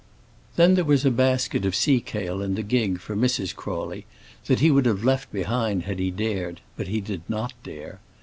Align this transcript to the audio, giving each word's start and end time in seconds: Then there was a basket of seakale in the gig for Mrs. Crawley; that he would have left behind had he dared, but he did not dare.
Then 0.55 0.73
there 0.73 0.83
was 0.83 1.05
a 1.05 1.11
basket 1.11 1.63
of 1.63 1.75
seakale 1.75 2.41
in 2.41 2.55
the 2.55 2.63
gig 2.63 2.99
for 2.99 3.15
Mrs. 3.15 3.55
Crawley; 3.55 4.07
that 4.47 4.59
he 4.59 4.71
would 4.71 4.87
have 4.87 5.03
left 5.03 5.31
behind 5.31 5.83
had 5.83 5.99
he 5.99 6.09
dared, 6.09 6.59
but 6.75 6.87
he 6.87 7.01
did 7.01 7.21
not 7.29 7.53
dare. 7.61 7.99